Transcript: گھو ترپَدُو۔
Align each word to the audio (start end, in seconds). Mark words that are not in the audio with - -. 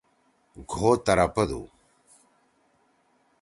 گھو 0.71 0.89
ترپَدُو۔ 1.05 1.61